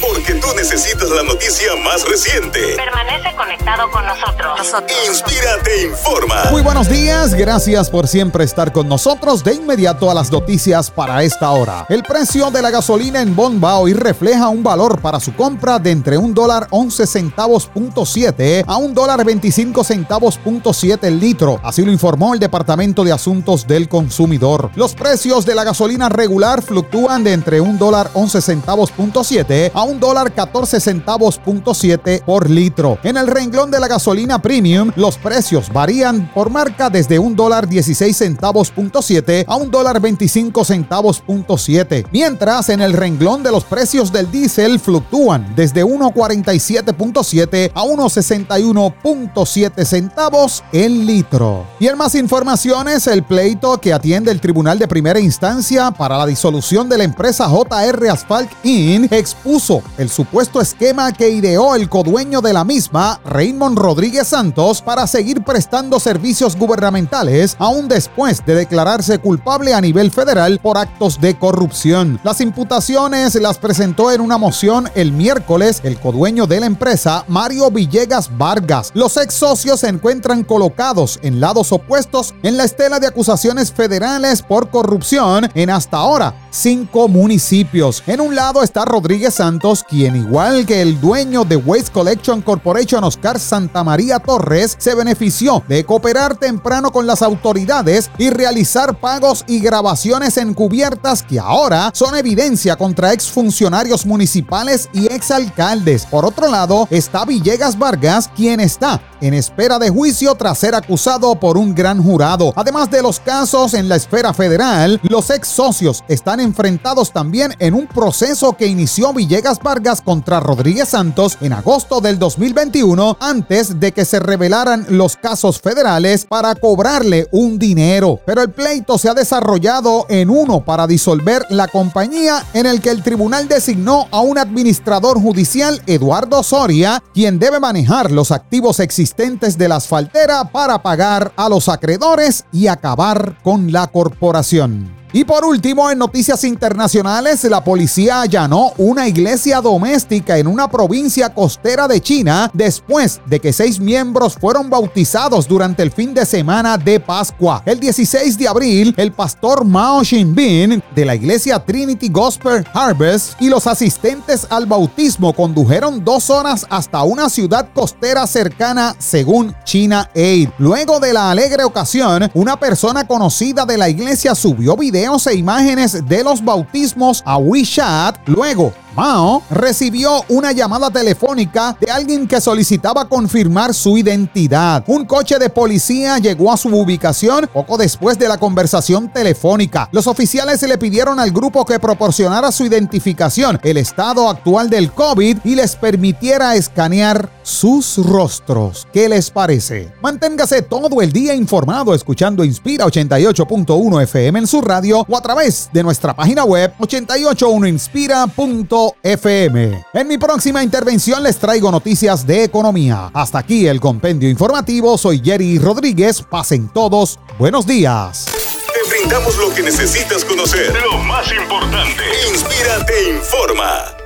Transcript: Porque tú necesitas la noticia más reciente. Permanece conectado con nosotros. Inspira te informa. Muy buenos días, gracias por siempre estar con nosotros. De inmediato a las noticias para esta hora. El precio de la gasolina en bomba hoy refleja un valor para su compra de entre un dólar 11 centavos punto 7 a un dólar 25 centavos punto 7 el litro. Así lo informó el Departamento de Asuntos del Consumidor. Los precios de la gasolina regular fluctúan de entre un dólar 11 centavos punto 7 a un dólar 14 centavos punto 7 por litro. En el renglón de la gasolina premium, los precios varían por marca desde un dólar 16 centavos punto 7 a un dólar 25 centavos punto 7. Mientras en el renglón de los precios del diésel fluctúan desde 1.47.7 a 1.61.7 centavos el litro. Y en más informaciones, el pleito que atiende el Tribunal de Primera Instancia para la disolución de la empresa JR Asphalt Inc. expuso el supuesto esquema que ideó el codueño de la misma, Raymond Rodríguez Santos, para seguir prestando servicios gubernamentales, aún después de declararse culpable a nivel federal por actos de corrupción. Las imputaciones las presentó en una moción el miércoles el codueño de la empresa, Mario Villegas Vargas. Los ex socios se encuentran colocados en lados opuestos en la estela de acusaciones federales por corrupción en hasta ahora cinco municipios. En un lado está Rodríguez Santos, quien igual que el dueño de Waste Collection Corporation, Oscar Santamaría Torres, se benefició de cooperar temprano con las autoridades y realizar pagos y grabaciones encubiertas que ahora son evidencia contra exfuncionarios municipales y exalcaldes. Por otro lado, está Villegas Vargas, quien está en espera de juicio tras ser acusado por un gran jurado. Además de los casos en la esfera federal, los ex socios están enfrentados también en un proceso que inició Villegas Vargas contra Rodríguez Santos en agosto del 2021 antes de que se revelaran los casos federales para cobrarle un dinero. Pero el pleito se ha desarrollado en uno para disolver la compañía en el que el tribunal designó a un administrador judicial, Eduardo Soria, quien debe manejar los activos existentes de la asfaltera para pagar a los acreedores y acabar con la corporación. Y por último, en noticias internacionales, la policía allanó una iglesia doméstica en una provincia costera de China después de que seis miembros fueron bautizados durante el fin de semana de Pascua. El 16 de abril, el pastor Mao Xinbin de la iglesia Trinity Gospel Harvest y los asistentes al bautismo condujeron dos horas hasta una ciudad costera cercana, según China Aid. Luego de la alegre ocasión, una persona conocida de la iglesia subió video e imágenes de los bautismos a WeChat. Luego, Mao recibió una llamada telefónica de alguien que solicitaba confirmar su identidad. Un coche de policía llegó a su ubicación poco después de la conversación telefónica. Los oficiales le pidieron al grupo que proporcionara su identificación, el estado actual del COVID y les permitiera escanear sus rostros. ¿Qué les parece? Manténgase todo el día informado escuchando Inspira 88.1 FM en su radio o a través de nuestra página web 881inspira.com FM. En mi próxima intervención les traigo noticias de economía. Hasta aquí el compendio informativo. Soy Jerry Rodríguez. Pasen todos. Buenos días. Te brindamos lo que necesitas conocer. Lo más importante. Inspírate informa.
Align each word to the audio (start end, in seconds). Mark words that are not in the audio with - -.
Porque 0.00 0.34
tú 0.34 0.48
necesitas 0.56 1.08
la 1.10 1.22
noticia 1.22 1.74
más 1.82 2.06
reciente. 2.08 2.76
Permanece 2.76 3.34
conectado 3.36 3.90
con 3.90 4.04
nosotros. 4.06 4.60
Inspira 5.08 5.58
te 5.62 5.82
informa. 5.82 6.50
Muy 6.50 6.62
buenos 6.62 6.88
días, 6.88 7.34
gracias 7.34 7.90
por 7.90 8.06
siempre 8.06 8.44
estar 8.44 8.72
con 8.72 8.88
nosotros. 8.88 9.44
De 9.44 9.54
inmediato 9.54 10.10
a 10.10 10.14
las 10.14 10.30
noticias 10.30 10.90
para 10.90 11.22
esta 11.22 11.50
hora. 11.50 11.86
El 11.88 12.02
precio 12.02 12.50
de 12.50 12.62
la 12.62 12.70
gasolina 12.70 13.20
en 13.20 13.34
bomba 13.34 13.78
hoy 13.78 13.92
refleja 13.92 14.48
un 14.48 14.62
valor 14.62 15.00
para 15.00 15.20
su 15.20 15.34
compra 15.34 15.78
de 15.78 15.90
entre 15.90 16.18
un 16.18 16.34
dólar 16.34 16.66
11 16.70 17.06
centavos 17.06 17.66
punto 17.66 18.04
7 18.06 18.64
a 18.66 18.76
un 18.76 18.94
dólar 18.94 19.24
25 19.24 19.84
centavos 19.84 20.38
punto 20.38 20.72
7 20.72 21.06
el 21.08 21.18
litro. 21.18 21.60
Así 21.62 21.84
lo 21.84 21.92
informó 21.92 22.34
el 22.34 22.40
Departamento 22.40 23.04
de 23.04 23.12
Asuntos 23.12 23.66
del 23.66 23.88
Consumidor. 23.88 24.70
Los 24.74 24.94
precios 24.94 25.44
de 25.46 25.54
la 25.54 25.64
gasolina 25.64 26.08
regular 26.08 26.62
fluctúan 26.62 27.24
de 27.24 27.32
entre 27.32 27.60
un 27.60 27.78
dólar 27.78 28.10
11 28.14 28.40
centavos 28.40 28.90
punto 28.90 29.22
7 29.24 29.33
a 29.74 29.82
un 29.82 29.98
dólar 29.98 30.32
14 30.32 30.78
centavos 30.78 31.38
punto 31.38 31.74
7 31.74 32.22
por 32.24 32.48
litro. 32.48 32.98
En 33.02 33.16
el 33.16 33.26
renglón 33.26 33.68
de 33.68 33.80
la 33.80 33.88
gasolina 33.88 34.40
premium, 34.40 34.92
los 34.94 35.18
precios 35.18 35.72
varían 35.72 36.30
por 36.32 36.50
marca 36.50 36.88
desde 36.88 37.18
un 37.18 37.34
dólar 37.34 37.68
16 37.68 38.16
centavos 38.16 38.70
punto 38.70 39.02
7 39.02 39.46
a 39.48 39.56
un 39.56 39.72
dólar 39.72 40.00
25 40.00 40.64
centavos 40.64 41.20
punto 41.20 41.58
7. 41.58 42.06
Mientras 42.12 42.68
en 42.68 42.80
el 42.80 42.92
renglón 42.92 43.42
de 43.42 43.50
los 43.50 43.64
precios 43.64 44.12
del 44.12 44.30
diésel 44.30 44.78
fluctúan 44.78 45.52
desde 45.56 45.84
1.47.7 45.84 47.72
a 47.74 47.82
1.61.7 47.82 49.84
centavos 49.84 50.62
el 50.70 51.06
litro. 51.06 51.66
Y 51.80 51.88
en 51.88 51.98
más 51.98 52.14
informaciones, 52.14 53.08
el 53.08 53.24
pleito 53.24 53.80
que 53.80 53.92
atiende 53.92 54.30
el 54.30 54.40
Tribunal 54.40 54.78
de 54.78 54.86
Primera 54.86 55.18
Instancia 55.18 55.90
para 55.90 56.18
la 56.18 56.26
disolución 56.26 56.88
de 56.88 56.98
la 56.98 57.04
empresa 57.04 57.48
JR 57.48 58.10
Asphalt 58.10 58.52
Inc. 58.62 59.23
expuso 59.24 59.82
el 59.96 60.10
supuesto 60.10 60.60
esquema 60.60 61.10
que 61.10 61.30
ideó 61.30 61.74
el 61.76 61.88
codueño 61.88 62.42
de 62.42 62.52
la 62.52 62.62
misma, 62.62 63.18
Raymond 63.24 63.78
Rodríguez 63.78 64.28
Santos, 64.28 64.82
para 64.82 65.06
seguir 65.06 65.42
prestando 65.42 65.98
servicios 65.98 66.56
gubernamentales, 66.56 67.56
aún 67.58 67.88
después 67.88 68.44
de 68.44 68.54
declararse 68.54 69.18
culpable 69.18 69.72
a 69.72 69.80
nivel 69.80 70.10
federal 70.10 70.60
por 70.62 70.76
actos 70.76 71.18
de 71.22 71.38
corrupción. 71.38 72.20
Las 72.22 72.42
imputaciones 72.42 73.34
las 73.36 73.56
presentó 73.56 74.12
en 74.12 74.20
una 74.20 74.36
moción 74.36 74.90
el 74.94 75.12
miércoles 75.12 75.80
el 75.84 75.98
codueño 75.98 76.46
de 76.46 76.60
la 76.60 76.66
empresa, 76.66 77.24
Mario 77.26 77.70
Villegas 77.70 78.36
Vargas. 78.36 78.90
Los 78.92 79.16
ex 79.16 79.32
socios 79.32 79.80
se 79.80 79.88
encuentran 79.88 80.44
colocados 80.44 81.18
en 81.22 81.40
lados 81.40 81.72
opuestos 81.72 82.34
en 82.42 82.58
la 82.58 82.64
estela 82.64 83.00
de 83.00 83.06
acusaciones 83.06 83.72
federales 83.72 84.42
por 84.42 84.68
corrupción 84.68 85.48
en 85.54 85.70
hasta 85.70 85.96
ahora 85.96 86.34
cinco 86.50 87.08
municipios. 87.08 88.02
En 88.06 88.20
un 88.20 88.34
lado 88.34 88.62
está 88.62 88.84
Rodríguez 88.84 89.13
Santos, 89.30 89.84
quien 89.88 90.16
igual 90.16 90.66
que 90.66 90.82
el 90.82 91.00
dueño 91.00 91.44
de 91.44 91.56
Waste 91.56 91.92
Collection 91.92 92.42
Corporation, 92.42 93.04
Oscar 93.04 93.38
Santamaría 93.38 94.18
Torres, 94.18 94.76
se 94.78 94.94
benefició 94.94 95.62
de 95.68 95.84
cooperar 95.84 96.36
temprano 96.36 96.90
con 96.90 97.06
las 97.06 97.22
autoridades 97.22 98.10
y 98.18 98.30
realizar 98.30 98.98
pagos 98.98 99.44
y 99.46 99.60
grabaciones 99.60 100.36
encubiertas 100.36 101.22
que 101.22 101.38
ahora 101.38 101.90
son 101.94 102.16
evidencia 102.16 102.76
contra 102.76 103.12
exfuncionarios 103.12 104.04
municipales 104.04 104.88
y 104.92 105.06
exalcaldes. 105.06 106.06
Por 106.06 106.24
otro 106.24 106.48
lado, 106.48 106.88
está 106.90 107.24
Villegas 107.24 107.78
Vargas, 107.78 108.28
quien 108.34 108.60
está 108.60 109.00
en 109.20 109.34
espera 109.34 109.78
de 109.78 109.90
juicio 109.90 110.34
tras 110.34 110.58
ser 110.58 110.74
acusado 110.74 111.34
por 111.36 111.56
un 111.56 111.74
gran 111.74 112.02
jurado. 112.02 112.52
Además 112.56 112.90
de 112.90 113.02
los 113.02 113.20
casos 113.20 113.74
en 113.74 113.88
la 113.88 113.96
esfera 113.96 114.34
federal, 114.34 115.00
los 115.02 115.30
ex 115.30 115.48
socios 115.48 116.04
están 116.08 116.40
enfrentados 116.40 117.12
también 117.12 117.54
en 117.58 117.74
un 117.74 117.86
proceso 117.86 118.54
que 118.54 118.66
inició 118.66 119.03
Villegas 119.12 119.58
Vargas 119.60 120.00
contra 120.00 120.40
Rodríguez 120.40 120.88
Santos 120.88 121.36
en 121.40 121.52
agosto 121.52 122.00
del 122.00 122.18
2021 122.18 123.18
antes 123.20 123.78
de 123.78 123.92
que 123.92 124.04
se 124.04 124.20
revelaran 124.20 124.86
los 124.88 125.16
casos 125.16 125.60
federales 125.60 126.24
para 126.24 126.54
cobrarle 126.54 127.26
un 127.32 127.58
dinero. 127.58 128.20
Pero 128.24 128.42
el 128.42 128.50
pleito 128.50 128.96
se 128.96 129.08
ha 129.08 129.14
desarrollado 129.14 130.06
en 130.08 130.30
uno 130.30 130.64
para 130.64 130.86
disolver 130.86 131.44
la 131.50 131.68
compañía 131.68 132.44
en 132.54 132.66
el 132.66 132.80
que 132.80 132.90
el 132.90 133.02
tribunal 133.02 133.48
designó 133.48 134.06
a 134.10 134.20
un 134.20 134.38
administrador 134.38 135.20
judicial, 135.20 135.82
Eduardo 135.86 136.42
Soria, 136.42 137.02
quien 137.12 137.38
debe 137.38 137.60
manejar 137.60 138.10
los 138.10 138.30
activos 138.30 138.80
existentes 138.80 139.58
de 139.58 139.68
la 139.68 139.76
asfaltera 139.76 140.44
para 140.44 140.82
pagar 140.82 141.32
a 141.36 141.48
los 141.48 141.68
acreedores 141.68 142.44
y 142.52 142.68
acabar 142.68 143.38
con 143.42 143.72
la 143.72 143.88
corporación. 143.88 145.03
Y 145.16 145.22
por 145.22 145.44
último, 145.44 145.88
en 145.92 145.98
noticias 145.98 146.42
internacionales, 146.42 147.44
la 147.44 147.62
policía 147.62 148.22
allanó 148.22 148.72
una 148.78 149.06
iglesia 149.06 149.60
doméstica 149.60 150.38
en 150.38 150.48
una 150.48 150.68
provincia 150.68 151.32
costera 151.32 151.86
de 151.86 152.00
China 152.00 152.50
después 152.52 153.20
de 153.24 153.38
que 153.38 153.52
seis 153.52 153.78
miembros 153.78 154.34
fueron 154.34 154.68
bautizados 154.68 155.46
durante 155.46 155.84
el 155.84 155.92
fin 155.92 156.14
de 156.14 156.26
semana 156.26 156.76
de 156.76 156.98
Pascua. 156.98 157.62
El 157.64 157.78
16 157.78 158.36
de 158.36 158.48
abril, 158.48 158.92
el 158.96 159.12
pastor 159.12 159.64
Mao 159.64 160.02
Xinbin 160.02 160.82
de 160.92 161.04
la 161.04 161.14
iglesia 161.14 161.64
Trinity 161.64 162.08
Gospel 162.08 162.66
Harvest 162.72 163.40
y 163.40 163.48
los 163.50 163.68
asistentes 163.68 164.48
al 164.50 164.66
bautismo 164.66 165.32
condujeron 165.32 166.04
dos 166.04 166.28
horas 166.28 166.66
hasta 166.68 167.04
una 167.04 167.28
ciudad 167.28 167.68
costera 167.72 168.26
cercana, 168.26 168.96
según 168.98 169.54
China 169.62 170.10
Aid. 170.12 170.48
Luego 170.58 170.98
de 170.98 171.12
la 171.12 171.30
alegre 171.30 171.62
ocasión, 171.62 172.28
una 172.34 172.58
persona 172.58 173.06
conocida 173.06 173.64
de 173.64 173.78
la 173.78 173.88
iglesia 173.88 174.34
subió 174.34 174.76
video 174.76 175.03
e 175.04 175.34
imágenes 175.34 176.08
de 176.08 176.24
los 176.24 176.42
bautismos 176.42 177.22
a 177.26 177.36
WeChat. 177.36 178.16
Luego, 178.26 178.72
Mao 178.94 179.42
recibió 179.50 180.24
una 180.28 180.52
llamada 180.52 180.88
telefónica 180.90 181.76
de 181.80 181.90
alguien 181.90 182.28
que 182.28 182.40
solicitaba 182.40 183.08
confirmar 183.08 183.74
su 183.74 183.98
identidad. 183.98 184.84
Un 184.86 185.04
coche 185.04 185.36
de 185.38 185.50
policía 185.50 186.18
llegó 186.18 186.52
a 186.52 186.56
su 186.56 186.68
ubicación 186.68 187.50
poco 187.52 187.76
después 187.76 188.16
de 188.18 188.28
la 188.28 188.38
conversación 188.38 189.12
telefónica. 189.12 189.88
Los 189.90 190.06
oficiales 190.06 190.62
le 190.62 190.78
pidieron 190.78 191.18
al 191.18 191.32
grupo 191.32 191.64
que 191.64 191.80
proporcionara 191.80 192.52
su 192.52 192.64
identificación, 192.64 193.58
el 193.62 193.78
estado 193.78 194.28
actual 194.28 194.70
del 194.70 194.92
COVID 194.92 195.38
y 195.44 195.56
les 195.56 195.74
permitiera 195.76 196.54
escanear 196.54 197.28
sus 197.42 197.98
rostros. 197.98 198.86
¿Qué 198.92 199.08
les 199.08 199.30
parece? 199.30 199.92
Manténgase 200.00 200.62
todo 200.62 201.02
el 201.02 201.12
día 201.12 201.34
informado 201.34 201.94
escuchando 201.94 202.44
Inspira 202.44 202.86
88.1 202.86 204.02
FM 204.02 204.38
en 204.38 204.46
su 204.46 204.60
radio 204.60 205.04
o 205.08 205.16
a 205.16 205.20
través 205.20 205.68
de 205.72 205.82
nuestra 205.82 206.14
página 206.14 206.44
web 206.44 206.72
881inspira.com 206.78 208.83
FM. 209.02 209.84
En 209.92 210.08
mi 210.08 210.18
próxima 210.18 210.62
intervención 210.62 211.22
les 211.22 211.38
traigo 211.38 211.70
noticias 211.70 212.26
de 212.26 212.44
economía. 212.44 213.10
Hasta 213.12 213.38
aquí 213.38 213.66
el 213.66 213.80
compendio 213.80 214.28
informativo. 214.28 214.98
Soy 214.98 215.20
Jerry 215.24 215.58
Rodríguez. 215.58 216.22
Pasen 216.22 216.68
todos. 216.68 217.18
Buenos 217.38 217.66
días. 217.66 218.26
Te 218.26 218.90
brindamos 218.90 219.36
lo 219.36 219.54
que 219.54 219.62
necesitas 219.62 220.24
conocer. 220.24 220.74
Lo 220.90 220.98
más 220.98 221.26
importante. 221.32 222.02
Inspírate 222.30 223.10
informa. 223.10 224.03